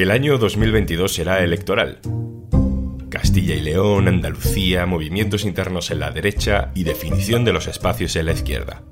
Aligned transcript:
El 0.00 0.10
año 0.10 0.38
2022 0.38 1.12
será 1.12 1.44
electoral. 1.44 1.98
Castilla 3.10 3.54
y 3.54 3.60
León, 3.60 4.08
Andalucía, 4.08 4.86
movimientos 4.86 5.44
internos 5.44 5.90
en 5.90 6.00
la 6.00 6.10
derecha 6.10 6.70
y 6.74 6.84
definición 6.84 7.44
de 7.44 7.52
los 7.52 7.66
espacios 7.66 8.16
en 8.16 8.24
la 8.24 8.32
izquierda. 8.32 8.82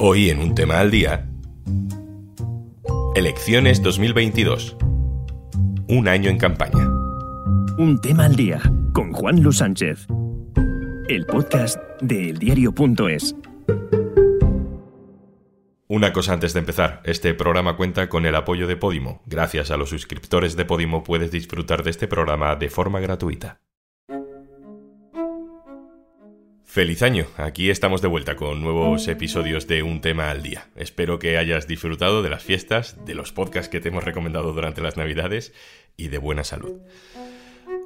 Hoy 0.00 0.30
en 0.30 0.40
un 0.40 0.56
tema 0.56 0.80
al 0.80 0.90
día, 0.90 1.30
Elecciones 3.14 3.84
2022. 3.84 4.76
Un 5.86 6.08
año 6.08 6.28
en 6.28 6.38
campaña. 6.38 6.84
Un 7.78 8.00
tema 8.02 8.24
al 8.24 8.34
día 8.34 8.60
con 8.94 9.12
Juan 9.12 9.40
Luis 9.44 9.58
Sánchez. 9.58 10.08
El 11.08 11.24
podcast 11.26 11.78
de 12.00 12.30
eldiario.es. 12.30 13.36
Una 15.94 16.14
cosa 16.14 16.32
antes 16.32 16.54
de 16.54 16.60
empezar, 16.60 17.02
este 17.04 17.34
programa 17.34 17.76
cuenta 17.76 18.08
con 18.08 18.24
el 18.24 18.34
apoyo 18.34 18.66
de 18.66 18.78
Podimo. 18.78 19.20
Gracias 19.26 19.70
a 19.70 19.76
los 19.76 19.90
suscriptores 19.90 20.56
de 20.56 20.64
Podimo 20.64 21.04
puedes 21.04 21.30
disfrutar 21.30 21.82
de 21.82 21.90
este 21.90 22.08
programa 22.08 22.56
de 22.56 22.70
forma 22.70 22.98
gratuita. 22.98 23.60
Feliz 26.64 27.02
año, 27.02 27.26
aquí 27.36 27.68
estamos 27.68 28.00
de 28.00 28.08
vuelta 28.08 28.36
con 28.36 28.62
nuevos 28.62 29.06
episodios 29.06 29.66
de 29.66 29.82
Un 29.82 30.00
tema 30.00 30.30
al 30.30 30.42
día. 30.42 30.70
Espero 30.76 31.18
que 31.18 31.36
hayas 31.36 31.68
disfrutado 31.68 32.22
de 32.22 32.30
las 32.30 32.42
fiestas, 32.42 33.04
de 33.04 33.14
los 33.14 33.34
podcasts 33.34 33.68
que 33.68 33.80
te 33.80 33.90
hemos 33.90 34.02
recomendado 34.02 34.54
durante 34.54 34.80
las 34.80 34.96
navidades 34.96 35.52
y 35.98 36.08
de 36.08 36.16
buena 36.16 36.42
salud. 36.42 36.80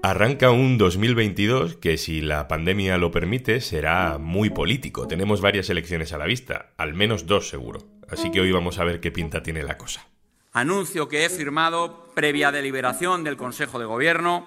Arranca 0.03 0.51
un 0.51 0.79
2022 0.79 1.77
que 1.77 1.99
si 1.99 2.21
la 2.21 2.47
pandemia 2.49 2.97
lo 2.99 3.11
permite 3.11 3.61
será 3.61 4.19
muy 4.19 4.51
político. 4.51 5.09
Tenemos 5.09 5.41
varias 5.41 5.69
elecciones 5.71 6.13
a 6.13 6.19
la 6.19 6.27
vista, 6.27 6.73
al 6.77 6.95
menos 6.95 7.27
dos 7.27 7.49
seguro. 7.49 7.81
Así 8.09 8.31
que 8.31 8.41
hoy 8.41 8.53
vamos 8.53 8.79
a 8.79 8.85
ver 8.85 9.01
qué 9.01 9.11
pinta 9.11 9.43
tiene 9.43 9.63
la 9.63 9.77
cosa. 9.77 10.07
Anuncio 10.53 11.09
que 11.09 11.25
he 11.25 11.29
firmado 11.29 12.11
previa 12.15 12.53
deliberación 12.53 13.25
del 13.25 13.37
Consejo 13.37 13.79
de 13.79 13.85
Gobierno 13.85 14.47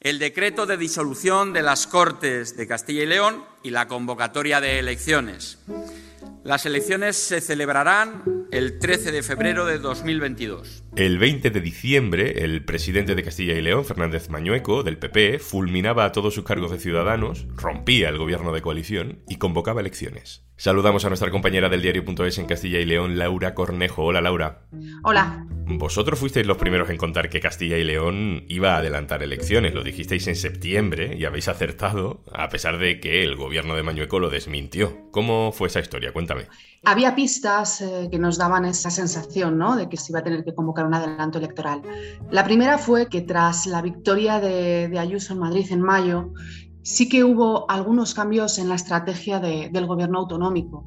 el 0.00 0.18
decreto 0.18 0.66
de 0.66 0.76
disolución 0.76 1.52
de 1.52 1.62
las 1.62 1.86
Cortes 1.86 2.56
de 2.56 2.68
Castilla 2.68 3.02
y 3.02 3.06
León 3.06 3.44
y 3.62 3.70
la 3.70 3.88
convocatoria 3.88 4.60
de 4.60 4.78
elecciones. 4.78 5.58
Las 6.44 6.66
elecciones 6.66 7.16
se 7.16 7.40
celebrarán 7.40 8.46
el 8.52 8.78
13 8.78 9.10
de 9.10 9.22
febrero 9.22 9.66
de 9.66 9.78
2022. 9.78 10.84
El 10.98 11.18
20 11.18 11.50
de 11.50 11.60
diciembre, 11.60 12.42
el 12.44 12.64
presidente 12.64 13.14
de 13.14 13.22
Castilla 13.22 13.52
y 13.52 13.62
León, 13.62 13.84
Fernández 13.84 14.30
Mañueco, 14.30 14.82
del 14.82 14.98
PP, 14.98 15.38
fulminaba 15.38 16.04
a 16.04 16.10
todos 16.10 16.34
sus 16.34 16.42
cargos 16.42 16.72
de 16.72 16.80
ciudadanos, 16.80 17.46
rompía 17.54 18.08
el 18.08 18.18
gobierno 18.18 18.50
de 18.50 18.62
coalición 18.62 19.22
y 19.28 19.36
convocaba 19.36 19.80
elecciones. 19.80 20.48
Saludamos 20.56 21.04
a 21.04 21.08
nuestra 21.08 21.30
compañera 21.30 21.68
del 21.68 21.82
diario.es 21.82 22.38
en 22.38 22.46
Castilla 22.46 22.80
y 22.80 22.84
León, 22.84 23.16
Laura 23.16 23.54
Cornejo. 23.54 24.06
Hola, 24.06 24.20
Laura. 24.20 24.62
Hola. 25.04 25.46
Vosotros 25.68 26.18
fuisteis 26.18 26.48
los 26.48 26.56
primeros 26.56 26.90
en 26.90 26.96
contar 26.96 27.28
que 27.28 27.38
Castilla 27.38 27.76
y 27.76 27.84
León 27.84 28.44
iba 28.48 28.74
a 28.74 28.78
adelantar 28.78 29.22
elecciones. 29.22 29.72
Lo 29.72 29.84
dijisteis 29.84 30.26
en 30.26 30.34
septiembre 30.34 31.14
y 31.16 31.26
habéis 31.26 31.46
acertado, 31.46 32.24
a 32.32 32.48
pesar 32.48 32.78
de 32.78 32.98
que 32.98 33.22
el 33.22 33.36
gobierno 33.36 33.76
de 33.76 33.84
Mañueco 33.84 34.18
lo 34.18 34.30
desmintió. 34.30 35.08
¿Cómo 35.12 35.52
fue 35.52 35.68
esa 35.68 35.78
historia? 35.78 36.12
Cuéntame. 36.12 36.46
Había 36.84 37.14
pistas 37.14 37.80
eh, 37.80 38.08
que 38.10 38.18
nos 38.18 38.36
daban 38.36 38.64
esa 38.64 38.90
sensación 38.90 39.58
¿no? 39.58 39.76
de 39.76 39.88
que 39.88 39.96
se 39.96 40.10
iba 40.10 40.18
a 40.18 40.24
tener 40.24 40.42
que 40.42 40.56
convocar 40.56 40.86
un 40.88 40.94
adelanto 40.94 41.38
electoral. 41.38 41.82
La 42.30 42.44
primera 42.44 42.78
fue 42.78 43.08
que 43.08 43.20
tras 43.20 43.66
la 43.66 43.80
victoria 43.82 44.40
de, 44.40 44.98
Ayuso 44.98 45.34
en 45.34 45.38
Madrid 45.38 45.66
en 45.70 45.80
mayo, 45.80 46.32
sí 46.82 47.08
que 47.08 47.22
hubo 47.22 47.70
algunos 47.70 48.14
cambios 48.14 48.58
en 48.58 48.68
la 48.68 48.74
estrategia 48.74 49.38
de, 49.38 49.68
del 49.70 49.86
gobierno 49.86 50.18
autonómico. 50.18 50.84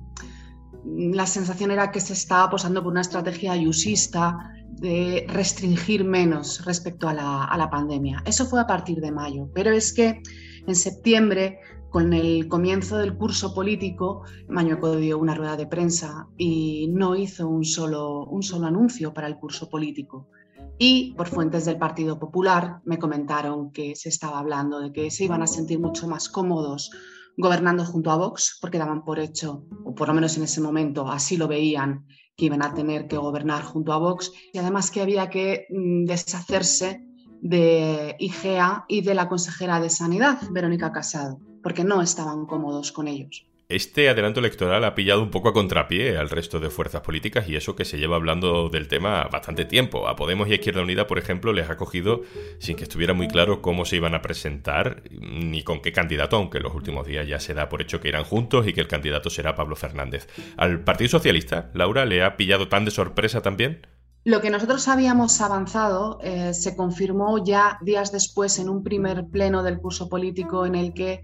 La 0.86 1.25
sensación 1.25 1.72
era 1.72 1.91
que 1.91 2.00
se 2.00 2.14
estaba 2.14 2.50
posando 2.50 2.81
por 2.83 2.91
una 2.91 3.02
estrategia 3.02 3.52
ayusista 3.52 4.38
de 4.69 5.25
restringir 5.30 6.03
menos 6.03 6.66
respecto 6.66 7.08
a 7.08 7.13
la, 7.13 7.44
a 7.45 7.58
la 7.58 7.69
pandemia. 7.69 8.23
Eso 8.25 8.46
fue 8.46 8.62
a 8.62 8.68
partir 8.68 9.00
de 9.00 9.12
mayo, 9.12 9.50
pero 9.53 9.72
es 9.72 9.94
que 9.94 10.22
en 10.68 10.75
septiembre 10.75 11.59
con 11.91 12.13
el 12.13 12.47
comienzo 12.47 12.97
del 12.97 13.18
curso 13.18 13.53
político, 13.53 14.23
Mañueco 14.47 14.96
dio 14.96 15.19
una 15.19 15.35
rueda 15.35 15.57
de 15.57 15.68
prensa 15.68 16.29
y 16.38 16.88
no 16.88 17.17
hizo 17.17 17.50
un 17.50 17.66
solo, 17.66 18.25
un 18.25 18.44
solo 18.44 18.67
anuncio 18.67 19.13
para 19.13 19.28
el 19.28 19.35
curso 19.35 19.69
político. 19.69 20.29
Y 20.78 21.13
por 21.16 21.28
fuentes 21.28 21.66
del 21.66 21.78
Partido 21.78 22.17
Popular 22.17 22.79
me 22.85 22.97
comentaron 22.97 23.72
que 23.72 23.96
se 23.97 24.07
estaba 24.07 24.40
hablando 24.40 24.79
de 24.79 24.94
que 24.94 25.12
se 25.12 25.25
iban 25.25 25.41
a 25.41 25.47
sentir 25.47 25.79
mucho 25.79 26.07
más 26.07 26.29
cómodos 26.29 26.91
gobernando 27.38 27.86
junto 27.86 28.12
a 28.12 28.18
Vox, 28.18 28.58
porque 28.62 28.78
daban 28.78 29.03
por 29.03 29.19
hecho, 29.19 29.66
o 29.84 29.94
por 29.96 30.08
lo 30.08 30.14
menos 30.14 30.38
en 30.38 30.44
ese 30.44 30.62
momento 30.62 31.08
así 31.08 31.38
lo 31.38 31.47
veían, 31.47 32.06
que 32.36 32.46
iban 32.46 32.64
a 32.64 32.74
tener 32.74 33.08
que 33.08 33.18
gobernar 33.18 33.64
junto 33.64 33.94
a 33.94 33.97
Vox, 33.97 34.31
y 34.53 34.58
además 34.58 34.92
que 34.92 35.02
había 35.02 35.30
que 35.30 35.68
mm, 35.70 36.06
deshacerse 36.06 37.06
de 37.41 38.16
IGEA 38.20 38.86
y 38.88 39.02
de 39.02 39.16
la 39.16 39.28
consejera 39.28 39.80
de 39.80 39.90
Sanidad, 39.90 40.40
Verónica 40.52 40.91
Casado, 40.91 41.40
porque 41.64 41.84
no 41.84 42.02
estaban 42.02 42.46
cómodos 42.46 42.91
con 42.91 43.08
ellos. 43.08 43.50
Este 43.72 44.09
adelanto 44.09 44.42
electoral 44.42 44.84
ha 44.84 44.96
pillado 44.96 45.24
un 45.24 45.32
poco 45.32 45.48
a 45.48 45.54
contrapié 45.54 46.18
al 46.18 46.30
resto 46.30 46.59
de 46.59 46.70
fuerzas 46.70 47.04
políticas 47.04 47.48
y 47.48 47.56
eso 47.56 47.74
que 47.74 47.86
se 47.86 47.98
lleva 47.98 48.18
hablando 48.18 48.68
del 48.68 48.90
tema 48.90 49.30
bastante 49.32 49.64
tiempo. 49.64 50.09
A 50.09 50.18
Podemos 50.18 50.50
y 50.50 50.52
a 50.52 50.56
Izquierda 50.56 50.82
Unida, 50.82 51.08
por 51.08 51.18
ejemplo, 51.18 51.54
les 51.54 51.70
ha 51.70 51.78
cogido 51.78 52.20
sin 52.59 52.76
que 52.76 52.84
estuviera 52.84 53.14
muy 53.14 53.30
claro 53.30 53.62
cómo 53.62 53.86
se 53.86 53.96
iban 53.96 54.14
a 54.14 54.22
presentar 54.22 55.04
ni 55.09 55.64
con 55.64 55.82
qué 55.82 55.94
candidato, 55.94 56.36
aunque 56.36 56.58
en 56.58 56.64
los 56.64 56.76
últimos 56.76 57.08
días 57.08 57.26
ya 57.26 57.40
se 57.40 57.54
da 57.54 57.70
por 57.70 57.82
hecho 57.82 58.02
que 58.02 58.09
irán 58.09 58.26
juntos 58.26 58.68
y 58.68 58.74
que 58.74 58.82
el 58.82 58.90
candidato 58.90 59.30
será 59.30 59.56
Pablo 59.56 59.78
Fernández. 59.78 60.28
¿Al 60.58 60.84
Partido 60.84 61.08
Socialista, 61.08 61.72
Laura, 61.74 62.06
le 62.06 62.24
ha 62.24 62.36
pillado 62.36 62.68
tan 62.68 62.84
de 62.84 62.92
sorpresa 62.92 63.42
también? 63.42 63.88
Lo 64.24 64.42
que 64.42 64.52
nosotros 64.52 64.88
habíamos 64.88 65.42
avanzado 65.42 66.20
eh, 66.22 66.53
se 66.53 66.76
confirmó 66.76 67.44
ya 67.44 67.80
días 67.82 68.12
después 68.12 68.59
en 68.59 68.68
un 68.68 68.84
primer 68.84 69.26
pleno 69.28 69.64
del 69.64 69.80
curso 69.80 70.09
político 70.09 70.66
en 70.66 70.76
el 70.76 70.94
que 70.94 71.24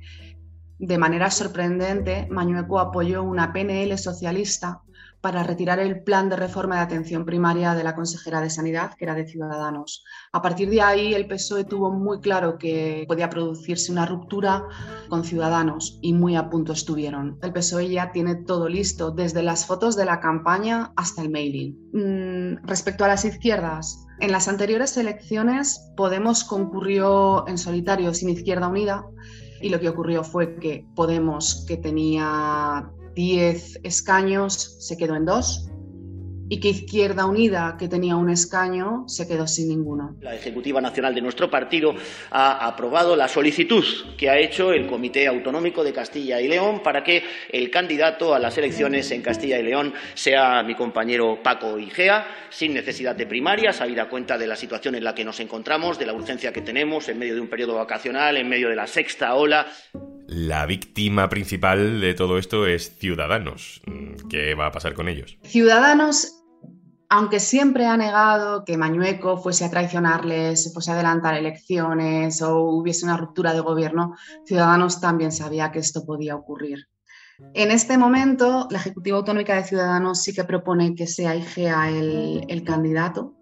de 0.79 0.97
manera 0.97 1.31
sorprendente, 1.31 2.27
Mañueco 2.29 2.79
apoyó 2.79 3.23
una 3.23 3.51
PNL 3.51 3.97
socialista 3.97 4.81
para 5.21 5.43
retirar 5.43 5.79
el 5.79 6.03
plan 6.03 6.29
de 6.29 6.35
reforma 6.35 6.75
de 6.75 6.81
atención 6.81 7.25
primaria 7.25 7.73
de 7.73 7.83
la 7.83 7.95
consejera 7.95 8.39
de 8.39 8.49
Sanidad, 8.49 8.93
que 8.93 9.05
era 9.05 9.15
de 9.15 9.27
Ciudadanos. 9.27 10.03
A 10.31 10.41
partir 10.41 10.69
de 10.69 10.81
ahí, 10.81 11.13
el 11.13 11.27
PSOE 11.27 11.63
tuvo 11.63 11.91
muy 11.91 12.21
claro 12.21 12.57
que 12.57 13.03
podía 13.07 13.29
producirse 13.29 13.91
una 13.91 14.05
ruptura 14.05 14.63
con 15.09 15.23
Ciudadanos 15.23 15.97
y 16.01 16.13
muy 16.13 16.35
a 16.35 16.49
punto 16.49 16.73
estuvieron. 16.73 17.39
El 17.41 17.51
PSOE 17.51 17.89
ya 17.89 18.11
tiene 18.11 18.35
todo 18.35 18.69
listo, 18.69 19.11
desde 19.11 19.41
las 19.41 19.65
fotos 19.65 19.95
de 19.95 20.05
la 20.05 20.19
campaña 20.19 20.93
hasta 20.95 21.23
el 21.23 21.31
mailing. 21.31 21.75
Mm, 21.93 22.67
respecto 22.67 23.03
a 23.03 23.07
las 23.07 23.25
izquierdas, 23.25 24.05
en 24.19 24.31
las 24.31 24.47
anteriores 24.47 24.97
elecciones 24.97 25.83
Podemos 25.95 26.43
concurrió 26.43 27.47
en 27.47 27.57
solitario 27.57 28.13
sin 28.13 28.29
Izquierda 28.29 28.67
Unida 28.67 29.03
y 29.61 29.69
lo 29.69 29.79
que 29.79 29.89
ocurrió 29.89 30.23
fue 30.23 30.55
que 30.55 30.85
Podemos, 30.95 31.65
que 31.67 31.77
tenía 31.77 32.89
10 33.15 33.79
escaños, 33.83 34.77
se 34.79 34.97
quedó 34.97 35.15
en 35.15 35.25
dos 35.25 35.69
y 36.49 36.59
que 36.59 36.69
Izquierda 36.69 37.25
Unida, 37.25 37.75
que 37.77 37.87
tenía 37.87 38.15
un 38.15 38.29
escaño, 38.29 39.03
se 39.07 39.27
quedó 39.27 39.47
sin 39.47 39.69
ninguno. 39.69 40.15
La 40.21 40.35
Ejecutiva 40.35 40.81
Nacional 40.81 41.13
de 41.13 41.21
nuestro 41.21 41.49
partido 41.49 41.93
ha 42.31 42.67
aprobado 42.67 43.15
la 43.15 43.27
solicitud 43.27 43.83
que 44.17 44.29
ha 44.29 44.37
hecho 44.37 44.71
el 44.71 44.87
Comité 44.87 45.27
Autonómico 45.27 45.83
de 45.83 45.93
Castilla 45.93 46.39
y 46.41 46.47
León 46.47 46.81
para 46.83 47.03
que 47.03 47.23
el 47.49 47.69
candidato 47.69 48.33
a 48.33 48.39
las 48.39 48.57
elecciones 48.57 49.11
en 49.11 49.21
Castilla 49.21 49.59
y 49.59 49.63
León 49.63 49.93
sea 50.13 50.63
mi 50.63 50.75
compañero 50.75 51.41
Paco 51.43 51.77
Igea, 51.77 52.25
sin 52.49 52.73
necesidad 52.73 53.15
de 53.15 53.27
primarias, 53.27 53.81
habida 53.81 54.09
cuenta 54.09 54.37
de 54.37 54.47
la 54.47 54.55
situación 54.55 54.95
en 54.95 55.03
la 55.03 55.13
que 55.13 55.25
nos 55.25 55.39
encontramos, 55.39 55.99
de 55.99 56.05
la 56.05 56.13
urgencia 56.13 56.53
que 56.53 56.61
tenemos 56.61 57.09
en 57.09 57.19
medio 57.19 57.35
de 57.35 57.41
un 57.41 57.47
periodo 57.47 57.75
vacacional, 57.75 58.37
en 58.37 58.47
medio 58.47 58.69
de 58.69 58.75
la 58.75 58.87
sexta 58.87 59.35
ola. 59.35 59.67
La 60.27 60.65
víctima 60.65 61.29
principal 61.29 62.01
de 62.01 62.13
todo 62.13 62.37
esto 62.37 62.67
es 62.67 62.97
Ciudadanos. 62.97 63.81
¿Qué 64.29 64.55
va 64.55 64.67
a 64.67 64.71
pasar 64.71 64.93
con 64.93 65.07
ellos? 65.07 65.37
Ciudadanos 65.43 66.36
aunque 67.09 67.39
siempre 67.39 67.85
ha 67.85 67.95
negado 67.95 68.65
que 68.65 68.77
Mañueco 68.77 69.37
fuese 69.37 69.65
a 69.65 69.69
traicionarles, 69.69 70.73
fuese 70.73 70.91
a 70.91 70.93
adelantar 70.95 71.35
elecciones 71.35 72.41
o 72.41 72.59
hubiese 72.59 73.05
una 73.05 73.17
ruptura 73.17 73.53
de 73.53 73.61
gobierno, 73.61 74.15
Ciudadanos 74.45 74.99
también 74.99 75.31
sabía 75.31 75.71
que 75.71 75.79
esto 75.79 76.05
podía 76.05 76.35
ocurrir. 76.35 76.87
En 77.53 77.71
este 77.71 77.97
momento, 77.97 78.67
la 78.71 78.79
Ejecutiva 78.79 79.17
Autonómica 79.17 79.55
de 79.55 79.63
Ciudadanos 79.63 80.21
sí 80.21 80.33
que 80.33 80.43
propone 80.43 80.95
que 80.95 81.07
sea 81.07 81.35
IGEA 81.35 81.89
el, 81.89 82.45
el 82.47 82.63
candidato, 82.63 83.35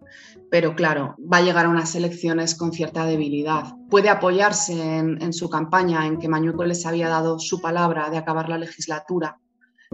pero 0.51 0.75
claro, 0.75 1.15
va 1.31 1.37
a 1.37 1.41
llegar 1.41 1.65
a 1.65 1.69
unas 1.69 1.95
elecciones 1.95 2.55
con 2.55 2.71
cierta 2.71 3.05
debilidad. 3.05 3.73
Puede 3.89 4.09
apoyarse 4.09 4.97
en, 4.97 5.21
en 5.21 5.33
su 5.33 5.49
campaña 5.49 6.05
en 6.05 6.19
que 6.19 6.27
Mañueco 6.27 6.65
les 6.65 6.85
había 6.85 7.09
dado 7.09 7.39
su 7.39 7.61
palabra 7.61 8.09
de 8.09 8.17
acabar 8.17 8.49
la 8.49 8.57
legislatura 8.57 9.39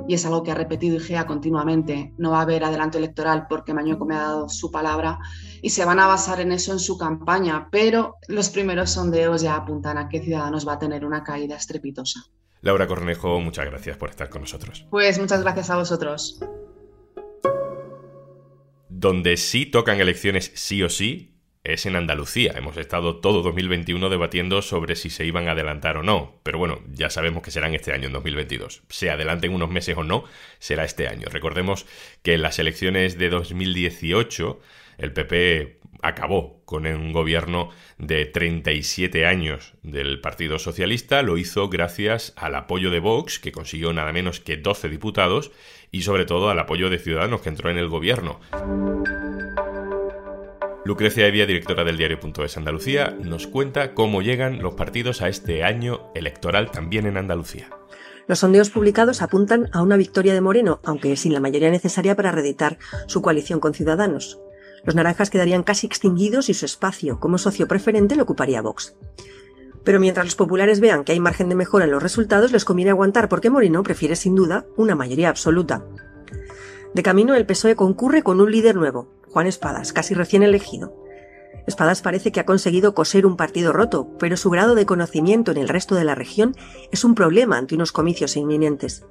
y 0.08 0.14
es 0.14 0.26
algo 0.26 0.44
que 0.44 0.52
ha 0.52 0.56
repetido 0.56 0.98
IGEA 0.98 1.26
continuamente. 1.26 2.14
No 2.18 2.32
va 2.32 2.40
a 2.40 2.42
haber 2.42 2.64
adelanto 2.64 2.98
electoral 2.98 3.48
porque 3.48 3.74
Mañueco 3.74 4.06
me 4.06 4.16
ha 4.16 4.20
dado 4.20 4.50
su 4.50 4.72
palabra 4.72 5.20
y 5.62 5.70
se 5.70 5.86
van 5.86 6.00
a 6.00 6.08
basar 6.08 6.40
en 6.40 6.52
eso 6.52 6.72
en 6.72 6.80
su 6.80 6.98
campaña, 6.98 7.70
pero 7.72 8.16
los 8.28 8.50
primeros 8.50 8.92
sondeos 8.92 9.42
ya 9.42 9.56
apuntan 9.56 9.98
a 9.98 10.10
que 10.10 10.22
Ciudadanos 10.22 10.68
va 10.68 10.74
a 10.74 10.80
tener 10.80 11.06
una 11.06 11.24
caída 11.24 11.56
estrepitosa. 11.56 12.22
Laura 12.62 12.88
Cornejo, 12.88 13.40
muchas 13.40 13.66
gracias 13.66 13.98
por 13.98 14.10
estar 14.10 14.30
con 14.30 14.42
nosotros. 14.42 14.86
Pues 14.92 15.20
muchas 15.20 15.42
gracias 15.42 15.70
a 15.70 15.78
vosotros. 15.78 16.40
Donde 18.88 19.38
sí 19.38 19.66
tocan 19.66 20.00
elecciones 20.00 20.52
sí 20.54 20.84
o 20.84 20.90
sí 20.90 21.31
es 21.64 21.86
en 21.86 21.96
Andalucía. 21.96 22.54
Hemos 22.56 22.78
estado 22.78 23.18
todo 23.18 23.42
2021 23.42 24.10
debatiendo 24.10 24.62
sobre 24.62 24.96
si 24.96 25.10
se 25.10 25.26
iban 25.26 25.48
a 25.48 25.52
adelantar 25.52 25.98
o 25.98 26.04
no, 26.04 26.40
pero 26.44 26.58
bueno, 26.58 26.80
ya 26.92 27.10
sabemos 27.10 27.44
que 27.44 27.52
serán 27.52 27.76
este 27.76 27.94
año, 27.94 28.08
en 28.08 28.14
2022. 28.14 28.84
Se 28.90 29.10
adelanten 29.10 29.54
unos 29.54 29.70
meses 29.70 29.98
o 29.98 30.04
no, 30.04 30.24
será 30.60 30.84
este 30.84 31.08
año. 31.08 31.28
Recordemos 31.30 31.86
que 32.24 32.34
en 32.34 32.42
las 32.42 32.60
elecciones 32.60 33.18
de 33.18 33.30
2018 33.30 34.60
el 34.98 35.14
PP 35.14 35.80
acabó 36.02 36.62
con 36.66 36.88
un 36.88 37.14
gobierno 37.14 37.70
de 37.98 38.26
37 38.26 39.26
años 39.26 39.74
del 39.84 40.20
Partido 40.20 40.58
Socialista, 40.58 41.22
lo 41.22 41.38
hizo 41.38 41.70
gracias 41.70 42.34
al 42.38 42.56
apoyo 42.56 42.90
de 42.90 43.00
Vox, 43.00 43.40
que 43.40 43.52
consiguió 43.52 43.94
nada 43.94 44.12
menos 44.12 44.40
que 44.40 44.58
12 44.58 44.90
diputados, 44.90 45.52
y 45.92 46.02
sobre 46.02 46.26
todo 46.26 46.50
al 46.50 46.60
apoyo 46.60 46.90
de 46.90 47.00
Ciudadanos, 47.00 47.42
que 47.42 47.50
entró 47.50 47.70
en 47.70 47.78
el 47.78 47.88
gobierno. 47.88 48.40
Lucrecia 50.84 51.28
Evia, 51.28 51.46
directora 51.46 51.84
del 51.84 51.98
diario.es 51.98 52.58
Andalucía, 52.58 53.16
nos 53.22 53.46
cuenta 53.46 53.94
cómo 53.94 54.24
llegan 54.24 54.64
los 54.64 54.74
partidos 54.74 55.22
a 55.22 55.28
este 55.28 55.64
año 55.64 56.12
electoral 56.16 56.72
también 56.72 57.06
en 57.06 57.18
Andalucía. 57.18 57.70
Los 58.28 58.40
sondeos 58.40 58.72
publicados 58.72 59.22
apuntan 59.22 59.70
a 59.74 59.84
una 59.84 59.96
victoria 59.96 60.34
de 60.34 60.42
Moreno, 60.42 60.80
aunque 60.84 61.16
sin 61.18 61.34
la 61.34 61.40
mayoría 61.40 61.70
necesaria 61.70 62.16
para 62.16 62.32
reeditar 62.32 62.80
su 63.06 63.22
coalición 63.22 63.60
con 63.60 63.76
Ciudadanos. 63.76 64.40
Los 64.84 64.96
naranjas 64.96 65.30
quedarían 65.30 65.62
casi 65.62 65.86
extinguidos 65.86 66.50
y 66.50 66.56
su 66.56 66.66
espacio 66.66 67.20
como 67.20 67.38
socio 67.38 67.68
preferente 67.68 68.16
lo 68.16 68.24
ocuparía 68.24 68.64
Vox. 68.64 68.96
Pero 69.84 70.00
mientras 70.00 70.26
los 70.26 70.36
populares 70.36 70.80
vean 70.80 71.04
que 71.04 71.12
hay 71.12 71.20
margen 71.20 71.50
de 71.50 71.56
mejora 71.56 71.86
en 71.86 71.92
los 71.92 72.02
resultados, 72.02 72.52
les 72.52 72.66
conviene 72.66 72.90
aguantar 72.90 73.30
porque 73.30 73.52
Moreno 73.52 73.84
prefiere 73.84 74.16
sin 74.16 74.34
duda 74.34 74.66
una 74.78 74.96
mayoría 74.96 75.30
absoluta. 75.30 75.86
De 76.96 77.04
camino, 77.04 77.36
el 77.36 77.46
PSOE 77.46 77.76
concurre 77.76 78.24
con 78.24 78.42
un 78.42 78.52
líder 78.52 78.76
nuevo, 78.76 79.21
Juan 79.32 79.48
Espadas, 79.48 79.94
casi 79.94 80.14
recién 80.14 80.44
elegido. 80.44 80.96
Espadas 81.68 82.02
parece 82.02 82.32
que 82.32 82.40
ha 82.40 82.46
conseguido 82.46 82.94
coser 82.94 83.26
un 83.26 83.38
partido 83.38 83.72
roto, 83.72 84.10
pero 84.18 84.38
su 84.38 84.50
grado 84.50 84.76
de 84.76 84.86
conocimiento 84.86 85.52
en 85.52 85.58
el 85.58 85.70
resto 85.70 85.96
de 85.96 86.04
la 86.04 86.16
región 86.16 86.56
es 86.92 87.04
un 87.04 87.16
problema 87.16 87.58
ante 87.58 87.76
unos 87.76 87.92
comicios 87.92 88.36
inminentes. 88.36 89.06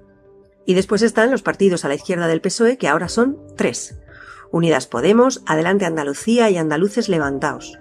Y 0.67 0.75
después 0.75 1.03
están 1.03 1.31
los 1.31 1.43
partidos 1.43 1.85
a 1.85 1.89
la 1.89 1.95
izquierda 1.95 2.27
del 2.27 2.41
PSOE, 2.41 2.77
que 2.77 2.89
ahora 2.89 3.09
son 3.09 3.39
tres. 3.57 3.99
Unidas 4.53 4.87
Podemos, 4.87 5.43
Adelante 5.47 5.87
Andalucía 5.87 6.51
y 6.51 6.57
Andaluces 6.57 7.09
Levantaos. 7.09 7.79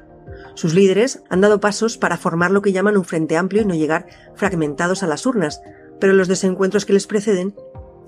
Sus 0.53 0.73
líderes 0.73 1.23
han 1.29 1.41
dado 1.41 1.59
pasos 1.59 1.97
para 1.97 2.17
formar 2.17 2.51
lo 2.51 2.61
que 2.61 2.71
llaman 2.71 2.97
un 2.97 3.05
frente 3.05 3.37
amplio 3.37 3.63
y 3.63 3.65
no 3.65 3.73
llegar 3.73 4.07
fragmentados 4.35 5.03
a 5.03 5.07
las 5.07 5.25
urnas, 5.25 5.61
pero 5.99 6.13
los 6.13 6.27
desencuentros 6.27 6.85
que 6.85 6.93
les 6.93 7.07
preceden 7.07 7.55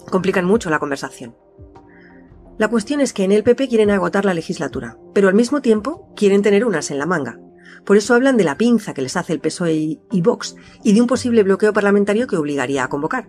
complican 0.10 0.46
mucho 0.46 0.70
la 0.70 0.80
conversación. 0.80 1.36
La 2.62 2.68
cuestión 2.68 3.02
es 3.02 3.12
que 3.12 3.24
en 3.24 3.32
el 3.32 3.42
PP 3.42 3.70
quieren 3.70 3.90
agotar 3.90 4.24
la 4.24 4.36
legislatura, 4.36 4.96
pero 5.16 5.30
al 5.30 5.34
mismo 5.34 5.64
tiempo 5.64 6.14
quieren 6.16 6.44
tener 6.44 6.64
unas 6.64 6.92
en 6.92 7.00
la 7.00 7.08
manga. 7.08 7.40
Por 7.88 7.98
eso 7.98 8.14
hablan 8.14 8.38
de 8.38 8.44
la 8.44 8.56
pinza 8.56 8.94
que 8.94 9.02
les 9.02 9.18
hace 9.18 9.34
el 9.34 9.40
PSOE 9.40 9.74
y, 10.12 10.22
Vox 10.22 10.56
y 10.84 10.94
de 10.94 11.02
un 11.02 11.08
posible 11.08 11.42
bloqueo 11.42 11.74
parlamentario 11.74 12.28
que 12.28 12.36
obligaría 12.36 12.84
a 12.84 12.88
convocar. 12.88 13.28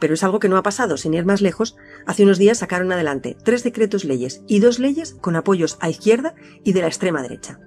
Pero 0.00 0.14
es 0.14 0.24
algo 0.24 0.40
que 0.40 0.48
no 0.48 0.56
ha 0.56 0.64
pasado, 0.64 0.96
sin 0.96 1.14
ir 1.14 1.24
más 1.24 1.40
lejos. 1.40 1.76
Hace 2.06 2.24
unos 2.24 2.38
días 2.38 2.58
sacaron 2.58 2.90
adelante 2.90 3.36
tres 3.44 3.62
decretos 3.62 4.04
leyes 4.04 4.42
y 4.48 4.58
dos 4.58 4.80
leyes 4.80 5.14
con 5.20 5.36
apoyos 5.36 5.78
a 5.78 5.88
izquierda 5.88 6.34
y 6.64 6.72
de 6.72 6.80
la 6.80 6.88
extrema 6.88 7.22
derecha. 7.22 7.60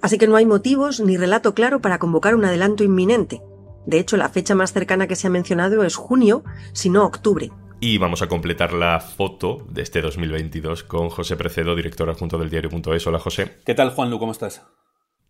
Así 0.00 0.18
que 0.18 0.26
no 0.26 0.34
hay 0.34 0.46
motivos 0.46 0.98
ni 0.98 1.16
relato 1.16 1.54
claro 1.54 1.80
para 1.80 2.00
convocar 2.00 2.34
un 2.34 2.44
adelanto 2.44 2.82
inminente. 2.82 3.40
De 3.86 4.00
hecho, 4.00 4.16
la 4.16 4.30
fecha 4.30 4.56
más 4.56 4.72
cercana 4.72 5.06
que 5.06 5.14
se 5.14 5.28
ha 5.28 5.30
mencionado 5.30 5.84
es 5.84 5.94
junio, 5.94 6.42
si 6.72 6.90
no 6.90 7.06
octubre, 7.06 7.52
y 7.80 7.98
vamos 7.98 8.22
a 8.22 8.28
completar 8.28 8.72
la 8.72 9.00
foto 9.00 9.66
de 9.68 9.82
este 9.82 10.00
2022 10.00 10.82
con 10.84 11.10
José 11.10 11.36
Precedo, 11.36 11.76
director 11.76 12.08
adjunto 12.10 12.38
del 12.38 12.50
diario.es. 12.50 13.06
Hola 13.06 13.18
José. 13.18 13.58
¿Qué 13.64 13.74
tal 13.74 13.90
Juanlu? 13.90 14.18
¿Cómo 14.18 14.32
estás? 14.32 14.66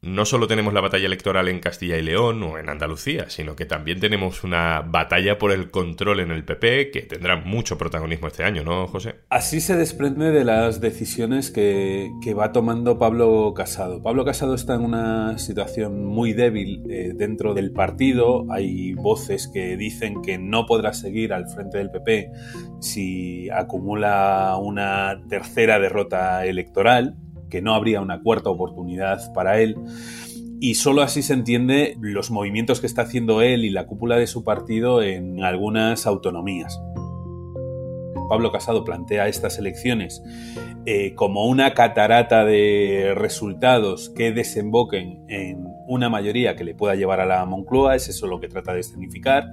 No 0.00 0.24
solo 0.24 0.46
tenemos 0.46 0.72
la 0.72 0.80
batalla 0.80 1.06
electoral 1.06 1.48
en 1.48 1.58
Castilla 1.58 1.96
y 1.96 2.02
León 2.02 2.42
o 2.44 2.58
en 2.58 2.68
Andalucía, 2.68 3.30
sino 3.30 3.56
que 3.56 3.66
también 3.66 3.98
tenemos 3.98 4.44
una 4.44 4.80
batalla 4.80 5.38
por 5.38 5.50
el 5.50 5.70
control 5.70 6.20
en 6.20 6.30
el 6.30 6.44
PP 6.44 6.90
que 6.92 7.02
tendrá 7.02 7.36
mucho 7.36 7.76
protagonismo 7.76 8.28
este 8.28 8.44
año, 8.44 8.62
¿no, 8.62 8.86
José? 8.86 9.16
Así 9.28 9.60
se 9.60 9.76
desprende 9.76 10.30
de 10.30 10.44
las 10.44 10.80
decisiones 10.80 11.50
que, 11.50 12.10
va 12.38 12.52
tomando 12.52 12.98
Pablo 12.98 13.52
Casado. 13.56 14.02
Pablo 14.02 14.24
Casado 14.24 14.54
está 14.54 14.74
en 14.74 14.82
una 14.82 15.38
situación 15.38 16.04
muy 16.04 16.34
débil 16.34 16.84
eh, 16.88 17.12
dentro 17.14 17.54
del 17.54 17.72
partido. 17.72 18.46
Hay 18.52 18.92
voces 18.92 19.48
que 19.48 19.76
dicen 19.76 20.22
que 20.22 20.38
no 20.38 20.66
podrá 20.66 20.92
seguir 20.92 21.32
al 21.32 21.48
frente 21.48 21.78
del 21.78 21.90
PP 21.90 22.30
si 22.80 23.50
acumula 23.50 24.56
una 24.60 25.20
tercera 25.28 25.80
derrota 25.80 26.44
electoral 26.46 27.16
que 27.48 27.62
no 27.62 27.74
habría 27.74 28.00
una 28.00 28.22
cuarta 28.22 28.50
oportunidad 28.50 29.32
para 29.32 29.60
él. 29.60 29.76
Y 30.60 30.74
solo 30.74 31.02
así 31.02 31.22
se 31.22 31.34
entiende 31.34 31.96
los 32.00 32.30
movimientos 32.30 32.80
que 32.80 32.86
está 32.86 33.02
haciendo 33.02 33.42
él 33.42 33.64
y 33.64 33.70
la 33.70 33.86
cúpula 33.86 34.16
de 34.16 34.26
su 34.26 34.42
partido 34.42 35.02
en 35.02 35.44
algunas 35.44 36.06
autonomías. 36.06 36.80
Pablo 38.28 38.52
Casado 38.52 38.84
plantea 38.84 39.28
estas 39.28 39.58
elecciones 39.58 40.22
eh, 40.90 41.14
como 41.14 41.46
una 41.46 41.74
catarata 41.74 42.44
de 42.44 43.12
resultados 43.14 44.10
que 44.10 44.32
desemboquen 44.32 45.24
en 45.28 45.66
una 45.86 46.08
mayoría 46.08 46.56
que 46.56 46.64
le 46.64 46.74
pueda 46.74 46.94
llevar 46.94 47.20
a 47.20 47.26
la 47.26 47.44
Moncloa, 47.44 47.94
es 47.94 48.08
eso 48.08 48.26
lo 48.26 48.40
que 48.40 48.48
trata 48.48 48.72
de 48.72 48.80
escenificar, 48.80 49.52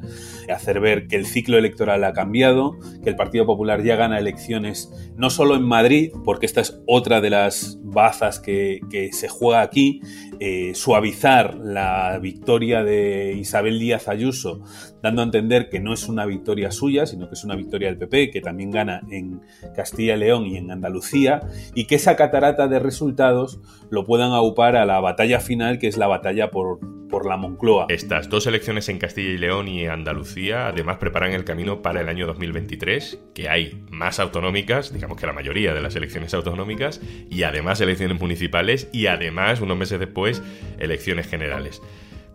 hacer 0.54 0.80
ver 0.80 1.08
que 1.08 1.16
el 1.16 1.26
ciclo 1.26 1.58
electoral 1.58 2.04
ha 2.04 2.14
cambiado, 2.14 2.78
que 3.04 3.10
el 3.10 3.16
Partido 3.16 3.46
Popular 3.46 3.84
ya 3.84 3.96
gana 3.96 4.20
elecciones 4.20 4.94
no 5.18 5.30
solo 5.30 5.56
en 5.56 5.64
Madrid, 5.64 6.12
porque 6.24 6.46
esta 6.46 6.62
es 6.62 6.82
otra 6.88 7.22
de 7.22 7.30
las 7.30 7.80
bazas 7.96 8.40
que, 8.40 9.10
se 9.12 9.28
juega 9.28 9.62
aquí, 9.62 10.02
eh, 10.40 10.74
suavizar 10.76 11.56
la 11.56 12.20
victoria 12.20 12.84
de 12.84 13.34
Isabel 13.40 13.80
Díaz 13.80 14.08
Ayuso, 14.08 14.62
dando 15.02 15.24
a 15.24 15.26
entender 15.26 15.70
que 15.70 15.80
no 15.80 15.94
es 15.94 16.08
una 16.08 16.28
victoria 16.28 16.70
suya, 16.70 17.08
sino 17.08 17.28
que 17.28 17.34
es 17.34 17.44
una 17.44 17.56
victoria 17.56 17.88
del 17.88 17.98
PP, 17.98 18.30
que 18.30 18.42
también 18.42 18.70
gana 18.70 19.02
en 19.10 19.42
Castilla 19.76 20.16
y 20.16 20.20
León 20.20 20.46
y 20.46 20.58
en 20.58 20.70
Andalucía, 20.70 21.42
y 21.74 21.86
que 21.86 21.96
esa 21.96 22.16
catarata 22.16 22.68
de 22.68 22.78
resultados 22.78 23.60
lo 23.90 24.06
puedan 24.06 24.32
aupar 24.34 24.76
a 24.76 24.86
la 24.86 25.00
batalla 25.00 25.40
final, 25.40 25.80
que 25.80 25.88
es 25.88 25.98
la 25.98 26.08
batalla 26.08 26.52
por, 26.52 26.80
por 27.10 27.26
la 27.26 27.38
Moncloa. 27.38 27.88
Estas 27.90 28.30
dos 28.30 28.48
elecciones 28.48 28.90
en 28.90 29.00
Castilla 29.00 29.30
y 29.30 29.38
León 29.38 29.68
y 29.68 29.86
Andalucía 29.86 30.68
además 30.68 30.98
preparan 30.98 31.34
el 31.34 31.44
camino 31.44 31.82
para 31.82 32.02
el 32.02 32.10
año 32.10 32.28
2023, 32.28 33.20
que 33.34 33.50
hay 33.50 33.84
más 33.90 34.20
autonómicas, 34.20 34.94
digamos 34.94 35.20
que 35.20 35.28
la 35.28 35.34
mayoría 35.34 35.74
de 35.74 35.82
las 35.82 35.96
elecciones 35.96 36.34
autonómicas, 36.34 37.02
y 37.30 37.44
además 37.44 37.82
elecciones 37.82 38.20
municipales 38.20 38.90
y 38.92 39.08
además, 39.08 39.62
unos 39.62 39.78
meses 39.78 40.00
después, 40.00 40.42
elecciones 40.80 41.28
generales. 41.28 41.82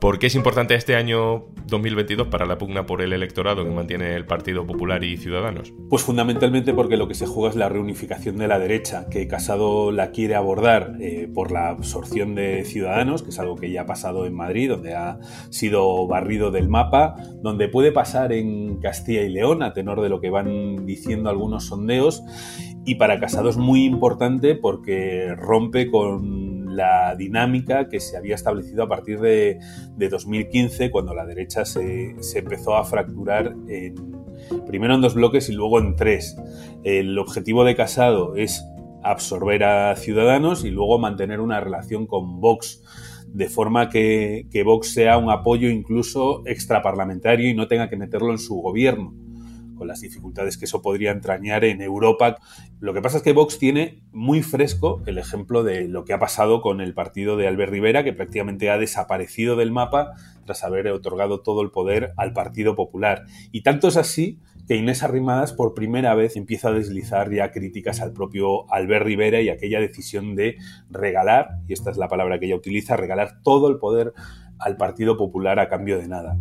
¿Por 0.00 0.18
qué 0.18 0.28
es 0.28 0.34
importante 0.34 0.74
este 0.74 0.96
año 0.96 1.44
2022 1.66 2.28
para 2.28 2.46
la 2.46 2.56
pugna 2.56 2.86
por 2.86 3.02
el 3.02 3.12
electorado 3.12 3.64
que 3.64 3.70
mantiene 3.70 4.14
el 4.16 4.24
Partido 4.24 4.66
Popular 4.66 5.04
y 5.04 5.18
Ciudadanos? 5.18 5.74
Pues 5.90 6.02
fundamentalmente 6.02 6.72
porque 6.72 6.96
lo 6.96 7.06
que 7.06 7.12
se 7.14 7.26
juega 7.26 7.50
es 7.50 7.56
la 7.56 7.68
reunificación 7.68 8.38
de 8.38 8.48
la 8.48 8.58
derecha, 8.58 9.10
que 9.10 9.28
Casado 9.28 9.92
la 9.92 10.10
quiere 10.10 10.36
abordar 10.36 10.96
eh, 11.00 11.28
por 11.34 11.52
la 11.52 11.68
absorción 11.68 12.34
de 12.34 12.64
Ciudadanos, 12.64 13.22
que 13.22 13.28
es 13.28 13.38
algo 13.38 13.56
que 13.56 13.70
ya 13.70 13.82
ha 13.82 13.86
pasado 13.86 14.24
en 14.24 14.34
Madrid, 14.34 14.70
donde 14.70 14.94
ha 14.94 15.18
sido 15.50 16.06
barrido 16.06 16.50
del 16.50 16.70
mapa, 16.70 17.16
donde 17.42 17.68
puede 17.68 17.92
pasar 17.92 18.32
en 18.32 18.80
Castilla 18.80 19.20
y 19.20 19.28
León, 19.28 19.62
a 19.62 19.74
tenor 19.74 20.00
de 20.00 20.08
lo 20.08 20.22
que 20.22 20.30
van 20.30 20.86
diciendo 20.86 21.28
algunos 21.28 21.66
sondeos, 21.66 22.22
y 22.86 22.94
para 22.94 23.20
Casado 23.20 23.50
es 23.50 23.58
muy 23.58 23.84
importante 23.84 24.54
porque 24.54 25.34
rompe 25.36 25.90
con 25.90 26.49
la 26.70 27.14
dinámica 27.16 27.88
que 27.88 28.00
se 28.00 28.16
había 28.16 28.34
establecido 28.34 28.84
a 28.84 28.88
partir 28.88 29.20
de, 29.20 29.58
2015, 29.96 30.90
cuando 30.90 31.14
la 31.14 31.26
derecha 31.26 31.64
se, 31.64 32.16
empezó 32.34 32.76
a 32.76 32.84
fracturar 32.84 33.54
primero 34.66 34.94
en 34.94 35.00
dos 35.00 35.14
bloques 35.14 35.48
y 35.48 35.52
luego 35.52 35.78
en 35.78 35.96
tres. 35.96 36.36
El 36.84 37.18
objetivo 37.18 37.64
de 37.64 37.76
Casado 37.76 38.36
es 38.36 38.64
absorber 39.02 39.64
a 39.64 39.96
Ciudadanos 39.96 40.64
y 40.64 40.70
luego 40.70 40.98
mantener 40.98 41.40
una 41.40 41.60
relación 41.60 42.06
con 42.06 42.40
Vox, 42.40 42.82
de 43.26 43.48
forma 43.48 43.88
que, 43.88 44.46
que 44.50 44.62
Vox 44.62 44.92
sea 44.92 45.18
un 45.18 45.30
apoyo 45.30 45.68
incluso 45.68 46.42
extraparlamentario 46.46 47.48
y 47.48 47.54
no 47.54 47.68
tenga 47.68 47.88
que 47.88 47.96
meterlo 47.96 48.32
en 48.32 48.38
su 48.38 48.56
gobierno 48.56 49.14
con 49.80 49.88
las 49.88 50.02
dificultades 50.02 50.58
que 50.58 50.66
eso 50.66 50.82
podría 50.82 51.10
entrañar 51.10 51.64
en 51.64 51.80
Europa. 51.80 52.36
Lo 52.80 52.92
que 52.92 53.00
pasa 53.00 53.16
es 53.16 53.22
que 53.22 53.32
Vox 53.32 53.58
tiene 53.58 54.02
muy 54.12 54.42
fresco 54.42 55.02
el 55.06 55.16
ejemplo 55.16 55.64
de 55.64 55.88
lo 55.88 56.04
que 56.04 56.12
ha 56.12 56.18
pasado 56.18 56.60
con 56.60 56.82
el 56.82 56.92
partido 56.92 57.38
de 57.38 57.48
Albert 57.48 57.72
Rivera, 57.72 58.04
que 58.04 58.12
prácticamente 58.12 58.68
ha 58.68 58.76
desaparecido 58.76 59.56
del 59.56 59.72
mapa 59.72 60.12
tras 60.44 60.64
haber 60.64 60.86
otorgado 60.88 61.40
todo 61.40 61.62
el 61.62 61.70
poder 61.70 62.12
al 62.18 62.34
Partido 62.34 62.74
Popular. 62.74 63.24
Y 63.52 63.62
tanto 63.62 63.88
es 63.88 63.96
así 63.96 64.38
que 64.68 64.76
Inés 64.76 65.02
Arrimadas 65.02 65.54
por 65.54 65.72
primera 65.72 66.14
vez 66.14 66.36
empieza 66.36 66.68
a 66.68 66.72
deslizar 66.72 67.32
ya 67.32 67.50
críticas 67.50 68.02
al 68.02 68.12
propio 68.12 68.70
Albert 68.70 69.06
Rivera 69.06 69.40
y 69.40 69.48
aquella 69.48 69.80
decisión 69.80 70.34
de 70.34 70.58
regalar, 70.90 71.56
y 71.66 71.72
esta 71.72 71.90
es 71.90 71.96
la 71.96 72.08
palabra 72.08 72.38
que 72.38 72.46
ella 72.46 72.56
utiliza, 72.56 72.98
regalar 72.98 73.40
todo 73.42 73.70
el 73.70 73.78
poder 73.78 74.12
al 74.58 74.76
Partido 74.76 75.16
Popular 75.16 75.58
a 75.58 75.70
cambio 75.70 75.98
de 75.98 76.06
nada. 76.06 76.36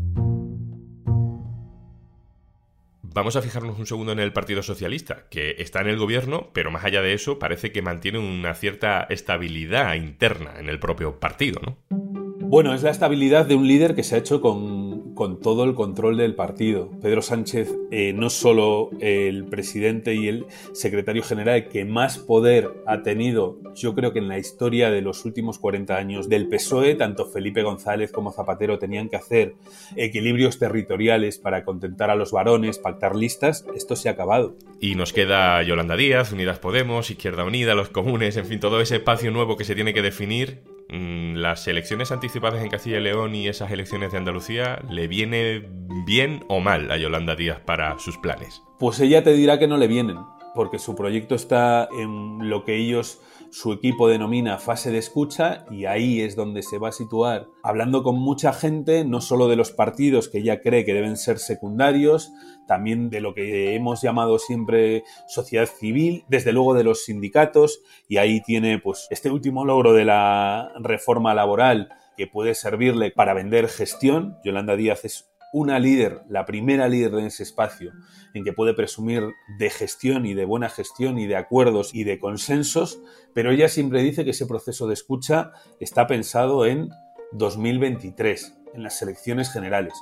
Vamos 3.20 3.36
a 3.36 3.42
fijarnos 3.42 3.78
un 3.78 3.86
segundo 3.86 4.14
en 4.14 4.20
el 4.20 4.32
Partido 4.32 4.64
Socialista, 4.64 5.26
que 5.30 5.56
está 5.60 5.82
en 5.82 5.88
el 5.88 5.98
gobierno, 5.98 6.52
pero 6.54 6.72
más 6.72 6.86
allá 6.86 7.02
de 7.02 7.14
eso 7.14 7.38
parece 7.38 7.74
que 7.74 7.82
mantiene 7.82 8.18
una 8.18 8.54
cierta 8.54 9.04
estabilidad 9.10 9.94
interna 9.96 10.54
en 10.58 10.70
el 10.70 10.80
propio 10.80 11.20
partido, 11.20 11.60
¿no? 11.62 11.78
Bueno, 11.90 12.74
es 12.74 12.82
la 12.82 12.92
estabilidad 12.92 13.46
de 13.46 13.56
un 13.56 13.68
líder 13.68 13.94
que 13.94 14.04
se 14.04 14.16
ha 14.16 14.20
hecho 14.20 14.40
con, 14.40 14.79
todo 15.28 15.66
el 15.66 15.76
control 15.76 16.16
del 16.18 16.34
partido. 16.34 16.90
Pedro 17.02 17.22
Sánchez, 17.22 17.76
eh, 17.92 18.14
no 18.14 18.30
solo 18.30 18.90
el 19.02 19.46
presidente 19.46 20.16
y 20.16 20.30
el 20.30 20.46
secretario 20.72 21.24
general 21.24 21.68
que 21.68 21.84
más 21.84 22.18
poder 22.18 22.72
ha 22.86 23.04
tenido, 23.04 23.60
yo 23.76 23.94
creo 23.96 24.14
que 24.14 24.20
en 24.20 24.30
la 24.30 24.38
historia 24.38 24.90
de 24.90 25.02
los 25.02 25.26
últimos 25.26 25.60
40 25.60 25.98
años 25.98 26.30
del 26.30 26.48
PSOE, 26.48 26.96
tanto 26.96 27.26
Felipe 27.26 27.64
González 27.64 28.12
como 28.12 28.32
Zapatero 28.32 28.80
tenían 28.80 29.10
que 29.10 29.18
hacer 29.18 29.56
equilibrios 29.98 30.58
territoriales 30.58 31.38
para 31.38 31.66
contentar 31.66 32.10
a 32.10 32.16
los 32.16 32.32
varones, 32.32 32.80
pactar 32.80 33.16
listas, 33.16 33.66
esto 33.76 33.96
se 33.96 34.08
ha 34.08 34.14
acabado. 34.14 34.56
Y 34.80 34.96
nos 34.96 35.12
queda 35.12 35.62
Yolanda 35.64 35.98
Díaz, 35.98 36.32
Unidas 36.32 36.60
Podemos, 36.60 37.12
Izquierda 37.12 37.44
Unida, 37.44 37.76
los 37.76 37.90
comunes, 37.90 38.38
en 38.38 38.46
fin, 38.46 38.62
todo 38.62 38.80
ese 38.80 38.96
espacio 38.96 39.32
nuevo 39.32 39.58
que 39.58 39.66
se 39.66 39.76
tiene 39.76 39.94
que 39.94 40.02
definir 40.02 40.62
las 40.90 41.68
elecciones 41.68 42.12
anticipadas 42.12 42.62
en 42.62 42.70
Castilla 42.70 42.98
y 42.98 43.02
León 43.02 43.36
y 43.36 43.48
esas 43.48 43.72
elecciones 43.72 44.12
de 44.12 44.18
Andalucía, 44.18 44.82
¿le 44.90 45.08
viene 45.08 45.68
bien 46.06 46.44
o 46.48 46.60
mal 46.60 46.92
a 46.92 46.98
Yolanda 46.98 47.36
Díaz 47.36 47.60
para 47.60 47.98
sus 48.00 48.18
planes? 48.18 48.64
Pues 48.80 49.00
ella 49.00 49.24
te 49.24 49.34
dirá 49.34 49.60
que 49.60 49.68
no 49.68 49.78
le 49.78 49.88
vienen, 49.88 50.18
porque 50.56 50.80
su 50.80 50.96
proyecto 50.96 51.36
está 51.36 51.88
en 51.98 52.50
lo 52.50 52.64
que 52.64 52.76
ellos 52.76 53.22
su 53.52 53.74
equipo 53.74 54.08
denomina 54.08 54.60
fase 54.60 54.92
de 54.92 55.00
escucha 55.00 55.66
y 55.72 55.86
ahí 55.86 56.22
es 56.22 56.36
donde 56.36 56.62
se 56.62 56.78
va 56.78 56.90
a 56.90 56.92
situar 56.92 57.48
hablando 57.64 58.04
con 58.04 58.20
mucha 58.20 58.54
gente, 58.54 59.04
no 59.06 59.22
solo 59.22 59.48
de 59.48 59.56
los 59.56 59.72
partidos 59.72 60.30
que 60.30 60.40
ella 60.40 60.62
cree 60.62 60.86
que 60.86 60.94
deben 60.94 61.18
ser 61.18 61.40
secundarios, 61.40 62.32
también 62.68 63.10
de 63.10 63.22
lo 63.22 63.34
que 63.34 63.76
hemos 63.76 64.02
llamado 64.02 64.38
siempre 64.38 65.04
sociedad 65.28 65.68
civil, 65.68 66.26
desde 66.28 66.52
luego 66.54 66.74
de 66.76 66.84
los 66.84 67.06
sindicatos 67.06 67.82
y 68.08 68.18
ahí 68.18 68.42
tiene 68.42 68.80
pues 68.80 69.08
este 69.10 69.32
último 69.32 69.66
logro 69.66 69.94
de 69.94 70.06
la 70.06 70.72
reforma 70.80 71.34
laboral 71.34 71.90
que 72.16 72.28
puede 72.28 72.54
servirle 72.54 73.12
para 73.12 73.34
vender 73.34 73.70
gestión. 73.70 74.38
Yolanda 74.44 74.76
Díaz 74.76 75.06
es 75.06 75.29
una 75.52 75.80
líder, 75.80 76.22
la 76.30 76.46
primera 76.46 76.88
líder 76.88 77.14
en 77.16 77.26
ese 77.26 77.44
espacio, 77.44 77.92
en 78.34 78.44
que 78.44 78.54
puede 78.54 78.74
presumir 78.74 79.24
de 79.58 79.70
gestión 79.70 80.26
y 80.26 80.34
de 80.34 80.46
buena 80.46 80.70
gestión 80.70 81.18
y 81.18 81.28
de 81.28 81.36
acuerdos 81.36 81.94
y 81.94 82.04
de 82.04 82.20
consensos, 82.20 83.02
pero 83.34 83.52
ella 83.52 83.68
siempre 83.68 84.04
dice 84.04 84.24
que 84.24 84.32
ese 84.32 84.46
proceso 84.46 84.88
de 84.88 84.94
escucha 84.94 85.52
está 85.80 86.08
pensado 86.08 86.66
en 86.66 86.90
2023, 87.34 88.58
en 88.74 88.84
las 88.84 89.02
elecciones 89.02 89.52
generales. 89.52 89.94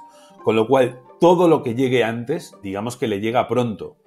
Con 0.44 0.56
lo 0.56 0.68
cual, 0.68 1.00
todo 1.20 1.48
lo 1.48 1.64
que 1.64 1.76
llegue 1.76 2.04
antes, 2.04 2.54
digamos 2.64 2.98
que 2.98 3.08
le 3.08 3.20
llega 3.20 3.48
pronto. 3.48 3.98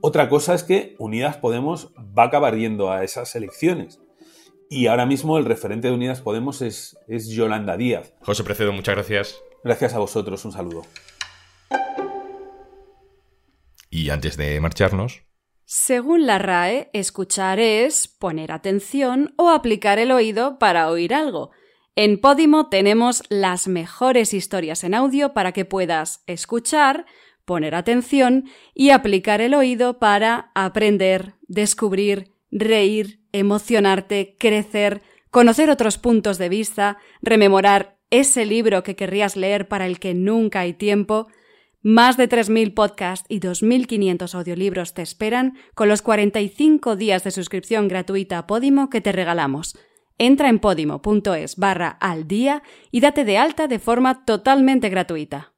Otra 0.00 0.28
cosa 0.28 0.54
es 0.54 0.62
que 0.62 0.94
Unidas 0.98 1.38
Podemos 1.38 1.92
va 1.96 2.24
a 2.24 2.26
acabar 2.26 2.56
yendo 2.56 2.90
a 2.90 3.04
esas 3.04 3.34
elecciones. 3.34 4.00
Y 4.70 4.86
ahora 4.86 5.06
mismo 5.06 5.38
el 5.38 5.46
referente 5.46 5.88
de 5.88 5.94
Unidas 5.94 6.20
Podemos 6.20 6.60
es, 6.60 6.98
es 7.08 7.28
Yolanda 7.28 7.76
Díaz. 7.76 8.12
José 8.20 8.44
Precedo, 8.44 8.72
muchas 8.72 8.94
gracias. 8.94 9.47
Gracias 9.64 9.94
a 9.94 9.98
vosotros, 9.98 10.44
un 10.44 10.52
saludo. 10.52 10.82
Y 13.90 14.10
antes 14.10 14.36
de 14.36 14.60
marcharnos... 14.60 15.22
Según 15.64 16.26
la 16.26 16.38
RAE, 16.38 16.88
escuchar 16.94 17.60
es 17.60 18.08
poner 18.08 18.52
atención 18.52 19.34
o 19.36 19.50
aplicar 19.50 19.98
el 19.98 20.12
oído 20.12 20.58
para 20.58 20.88
oír 20.88 21.12
algo. 21.12 21.50
En 21.94 22.18
Podimo 22.20 22.70
tenemos 22.70 23.22
las 23.28 23.68
mejores 23.68 24.32
historias 24.32 24.82
en 24.84 24.94
audio 24.94 25.34
para 25.34 25.52
que 25.52 25.66
puedas 25.66 26.22
escuchar, 26.26 27.04
poner 27.44 27.74
atención 27.74 28.48
y 28.72 28.90
aplicar 28.90 29.42
el 29.42 29.52
oído 29.52 29.98
para 29.98 30.52
aprender, 30.54 31.34
descubrir, 31.48 32.32
reír, 32.50 33.26
emocionarte, 33.32 34.36
crecer, 34.38 35.02
conocer 35.30 35.68
otros 35.68 35.98
puntos 35.98 36.38
de 36.38 36.48
vista, 36.48 36.96
rememorar 37.20 37.97
ese 38.10 38.46
libro 38.46 38.82
que 38.82 38.96
querrías 38.96 39.36
leer 39.36 39.68
para 39.68 39.86
el 39.86 39.98
que 39.98 40.14
nunca 40.14 40.60
hay 40.60 40.72
tiempo, 40.72 41.28
más 41.82 42.16
de 42.16 42.28
3.000 42.28 42.74
podcasts 42.74 43.26
y 43.28 43.40
2.500 43.40 44.34
audiolibros 44.34 44.94
te 44.94 45.02
esperan 45.02 45.56
con 45.74 45.88
los 45.88 46.02
45 46.02 46.96
días 46.96 47.24
de 47.24 47.30
suscripción 47.30 47.88
gratuita 47.88 48.38
a 48.38 48.46
Podimo 48.46 48.90
que 48.90 49.00
te 49.00 49.12
regalamos. 49.12 49.78
Entra 50.18 50.48
en 50.48 50.58
podimo.es 50.58 51.56
barra 51.56 51.90
al 52.00 52.26
día 52.26 52.62
y 52.90 53.00
date 53.00 53.24
de 53.24 53.38
alta 53.38 53.68
de 53.68 53.78
forma 53.78 54.24
totalmente 54.24 54.88
gratuita. 54.88 55.52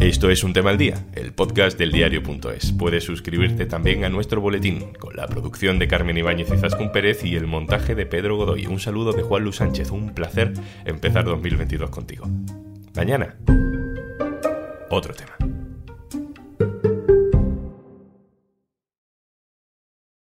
Esto 0.00 0.30
es 0.30 0.44
Un 0.44 0.54
Tema 0.54 0.70
al 0.70 0.78
Día, 0.78 1.04
el 1.12 1.34
podcast 1.34 1.78
del 1.78 1.92
diario.es. 1.92 2.72
Puedes 2.72 3.04
suscribirte 3.04 3.66
también 3.66 4.02
a 4.04 4.08
nuestro 4.08 4.40
boletín, 4.40 4.94
con 4.98 5.14
la 5.14 5.26
producción 5.26 5.78
de 5.78 5.88
Carmen 5.88 6.16
Ibáñez 6.16 6.48
y 6.50 6.56
Zascún 6.56 6.90
Pérez 6.90 7.22
y 7.22 7.36
el 7.36 7.46
montaje 7.46 7.94
de 7.94 8.06
Pedro 8.06 8.38
Godoy. 8.38 8.66
Un 8.66 8.80
saludo 8.80 9.12
de 9.12 9.22
Juan 9.22 9.44
Luis 9.44 9.56
Sánchez, 9.56 9.90
un 9.90 10.14
placer 10.14 10.54
empezar 10.86 11.26
2022 11.26 11.90
contigo. 11.90 12.26
Mañana, 12.96 13.36
otro 14.88 15.12
tema. 15.12 15.39